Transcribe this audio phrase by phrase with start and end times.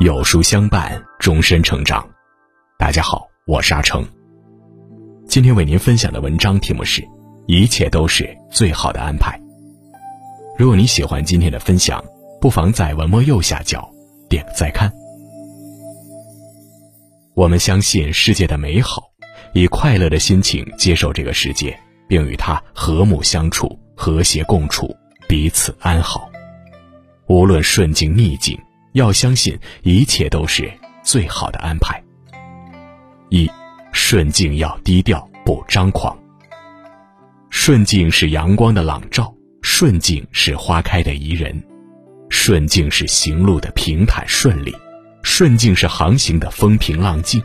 [0.00, 2.08] 有书相伴，终身成长。
[2.78, 4.02] 大家好，我是阿成。
[5.28, 7.06] 今天为您分享的文章题目是：
[7.46, 9.38] 一切都是最好的安排。
[10.56, 12.02] 如果你喜欢今天的分享，
[12.40, 13.86] 不妨在文末右下角
[14.30, 14.90] 点个再看。
[17.34, 19.02] 我们相信世界的美好，
[19.52, 24.94] 以快乐的心情接受这个世界，并与它和睦相处、和谐共处、
[25.28, 26.30] 彼此安好。
[27.26, 28.58] 无论顺境逆境。
[28.94, 32.00] 要相信一切都是最好的安排。
[33.28, 33.50] 一，
[33.92, 36.16] 顺境要低调不张狂。
[37.50, 41.60] 顺境是阳光的朗照，顺境是花开的宜人，
[42.28, 44.72] 顺境是行路的平坦顺利，
[45.24, 47.42] 顺境是航行的风平浪静，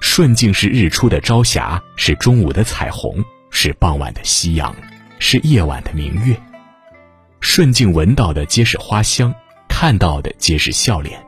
[0.00, 4.74] 顺境是日出的朝霞，是中午的彩虹，是傍晚的夕阳，
[5.18, 6.36] 是夜晚的明月。
[7.40, 9.34] 顺境闻到的皆是花香。
[9.68, 11.22] 看到的皆是笑脸。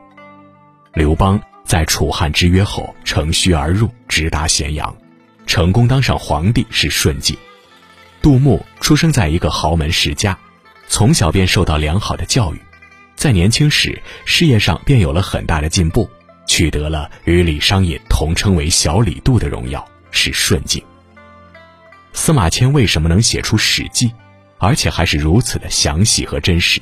[0.95, 4.97] 刘邦在楚汉之约后乘虚而入，直达咸阳，
[5.45, 7.37] 成功当上皇帝是顺境。
[8.23, 10.35] 杜牧出生在一个豪门世家，
[10.87, 12.59] 从小便受到良好的教育，
[13.15, 16.09] 在年轻时事业上便有了很大的进步，
[16.47, 20.83] 取得了与李商隐同称为“小李杜”的荣耀，是顺境。
[22.13, 24.07] 司马迁为什么能写出《史记》，
[24.57, 26.81] 而且还是如此的详细和真实？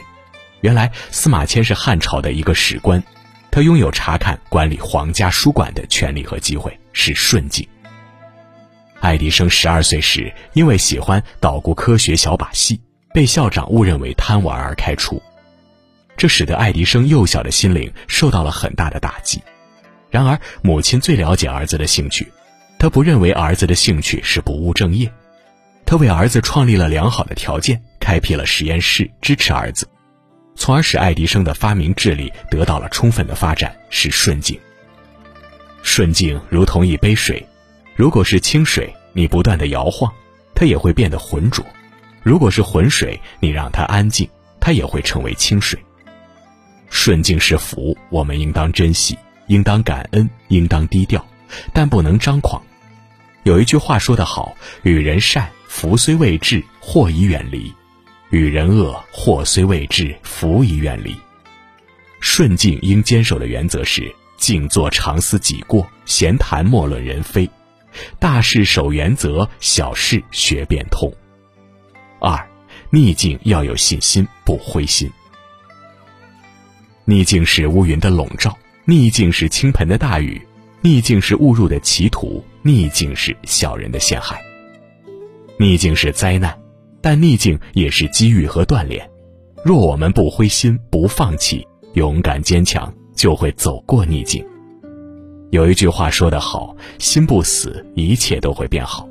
[0.62, 3.02] 原来司马迁是汉朝的一个史官，
[3.52, 7.68] 他拥有查看管理皇家书馆的权利和机会，是顺境。
[9.00, 12.82] 爱迪生十二岁时，因为喜欢捣鼓科学小把戏，
[13.14, 15.22] 被校长误认为贪玩而开除，
[16.18, 19.40] 这使得爱迪生幼小的心灵受到了很大的打击。
[20.10, 22.32] 然而，母亲最了解儿子的兴趣，
[22.80, 25.12] 他不认为儿子的兴趣是不务正业，
[25.86, 29.88] 他为儿子创立了良好的条件，开辟了实验室，支持儿子。
[30.56, 34.60] 从而使爱迪生的发明智力得到了充分的发展，是顺境。
[35.84, 37.46] 顺境如同一杯水，
[37.96, 40.12] 如果是清水，你不断的摇晃，
[40.54, 41.64] 它也会变得浑浊；
[42.24, 44.28] 如果是浑水，你让它安静，
[44.60, 45.80] 它也会成为清水。
[46.90, 51.26] 顺境是福，我们应当珍惜，应当感恩，应当低调，
[51.74, 52.62] 但不能张狂。
[53.48, 57.74] 有一句话说得好：“与人善，福虽未至，祸已远离。”
[58.30, 61.16] 与人恶，祸虽未至，福已远离。
[62.20, 67.50] 顺境应坚守的原则是：静坐常思己过，闲谈莫论人非。
[68.20, 71.10] 大事守原则，小事学变通。
[72.20, 72.38] 二，
[72.90, 75.10] 逆境要有信心，不灰心。
[77.06, 80.46] 逆境是乌云的笼罩，逆境是倾盆的大雨，
[80.82, 84.44] 逆境是误入的歧途，逆境是小人的陷害，
[85.58, 86.54] 逆境是灾难。
[87.00, 89.10] 但逆境也是机遇和锻炼，
[89.64, 94.46] 若我们不灰心、不放弃、勇敢坚强，就会走过逆境。
[95.50, 99.08] 有一句话说得好：“心不死，一切都会变好。”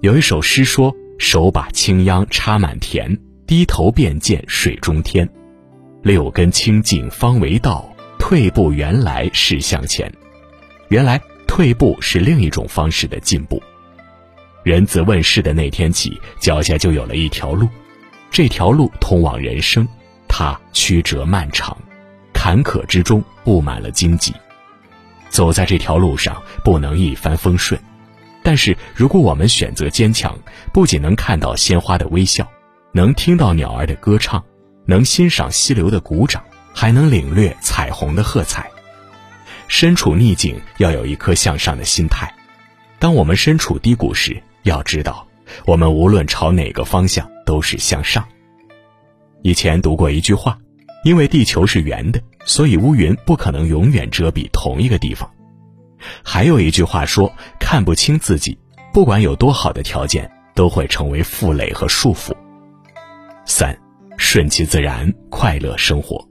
[0.00, 5.28] 有一首诗说：“手把青秧插满田，低头便见水中天。
[6.04, 10.12] 六根清净方为道，退步原来是向前。”
[10.88, 11.20] 原来
[11.60, 13.62] 退步是另一种方式的进步。
[14.62, 17.68] 人自问世的那天起，脚下就有了一条路，
[18.30, 19.86] 这条路通往人生，
[20.26, 21.76] 它曲折漫长，
[22.32, 24.32] 坎坷之中布满了荆棘。
[25.28, 27.78] 走在这条路上，不能一帆风顺，
[28.42, 30.34] 但是如果我们选择坚强，
[30.72, 32.50] 不仅能看到鲜花的微笑，
[32.92, 34.42] 能听到鸟儿的歌唱，
[34.86, 38.66] 能欣赏溪流的鼓掌，还能领略彩虹的喝彩。
[39.70, 42.28] 身处逆境，要有一颗向上的心态。
[42.98, 45.24] 当我们身处低谷时，要知道，
[45.64, 48.26] 我们无论朝哪个方向都是向上。
[49.42, 50.58] 以前读过一句话，
[51.04, 55.30] 因为地球是圆的，所以乌云不可能永远遮蔽同一个地方。
[56.24, 58.58] 还有一句话说，看不清自己，
[58.92, 62.32] 不管有多好的条件，都会成为负累和束缚。
[63.46, 63.78] 三，
[64.18, 66.29] 顺其自然，快乐生活。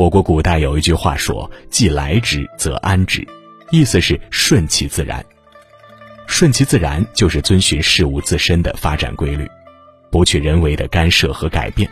[0.00, 3.22] 我国古代有一句话说：“既来之，则安之”，
[3.70, 5.22] 意思是顺其自然。
[6.26, 9.46] 顺其自然就是遵循事物自身的发展规律，
[10.10, 11.86] 不去人为的干涉和改变。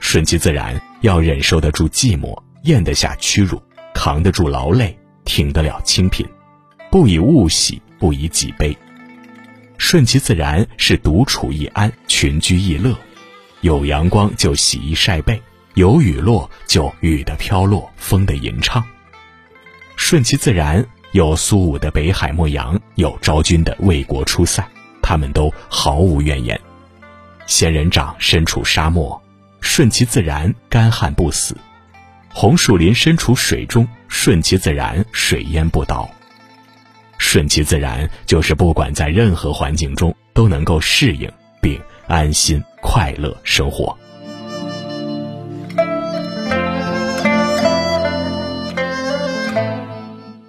[0.00, 3.62] 顺其自然，要忍受得住寂寞，咽得下屈辱，
[3.92, 6.26] 扛得住劳累，挺得了清贫，
[6.90, 8.74] 不以物喜，不以己悲。
[9.76, 12.96] 顺其自然是独处易安，群居易乐。
[13.60, 15.38] 有阳光就洗衣晒被，
[15.76, 18.82] 有雨落就雨的飘落，风的吟唱。
[19.96, 20.84] 顺其自然。
[21.12, 24.66] 有苏武的北海牧羊，有昭君的为国出塞，
[25.00, 26.60] 他们都毫无怨言。
[27.46, 29.22] 仙人掌身处沙漠，
[29.62, 31.54] 顺其自然，干旱不死；
[32.28, 36.10] 红树林身处水中，顺其自然，水淹不倒。
[37.16, 41.30] 顺其自然，就是不管在任何环境中都能够适应
[41.62, 43.96] 并安心快乐生活。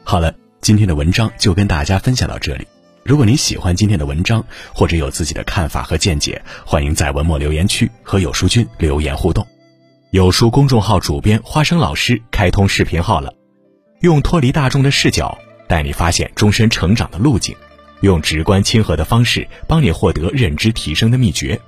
[0.09, 2.65] 好了，今天的文章就跟大家分享到这里。
[3.03, 4.41] 如果您喜欢今天的文章，
[4.73, 9.45] 或者有自己的看法和见解，欢迎在文末留言区和有书君留言互动。
[10.11, 13.33] 有书公众号主编花生老师开通视频号了，
[13.99, 15.37] 用脱离大众的视角
[15.67, 17.53] 带你发现终身成长的路径，
[17.99, 21.59] 用直观亲和的方式帮你获得认知提升的秘诀。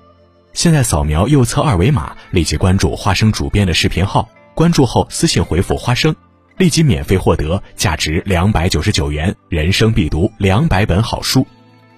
[0.54, 6.16] 现在扫描右侧二维码，立即关注花生主编的视频号，关注后私信回复“花生”。
[6.60, 11.48] 立即免费获得价值两百九十九元人生必读两百本好书，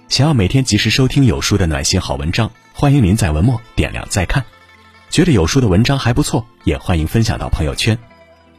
[0.08, 4.44] 想要每天及时收听有书的暖心好文章，欢迎您在文末点亮再看。
[5.10, 7.98] 觉得有书的文章还不错，也欢迎分享到朋友圈。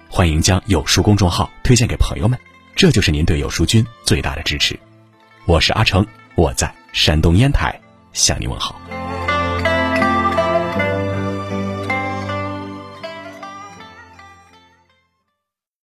[0.09, 2.37] 欢迎将有书公众号推荐给朋友们，
[2.75, 4.77] 这就是您对有书君最大的支持。
[5.45, 6.05] 我是阿成，
[6.35, 7.79] 我在山东烟台
[8.11, 8.75] 向你问好。